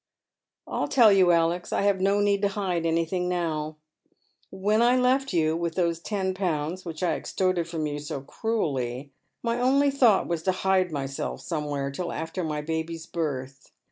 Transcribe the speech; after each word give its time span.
"I'll 0.67 0.87
tell 0.87 1.11
you, 1.11 1.29
Alex. 1.31 1.71
I 1.71 1.83
have 1.83 2.01
no 2.01 2.21
need 2.21 2.41
to 2.41 2.47
hide 2.47 2.87
anything 2.87 3.29
now. 3.29 3.77
When 4.49 4.81
I 4.81 4.95
left 4.97 5.31
you, 5.31 5.55
with 5.55 5.75
those 5.75 5.99
ten 5.99 6.33
pounds 6.33 6.83
which 6.83 7.03
I 7.03 7.13
extorted 7.15 7.67
from 7.67 7.85
you 7.85 7.99
so 7.99 8.21
cruelly, 8.21 9.11
my 9.43 9.59
only 9.61 9.91
thought 9.91 10.25
was 10.27 10.41
to 10.41 10.53
hide 10.63 10.91
myself 10.91 11.41
somewhere 11.41 11.91
till 11.91 12.11
after 12.11 12.43
my 12.43 12.61
baby's 12.61 13.05
birth. 13.05 13.73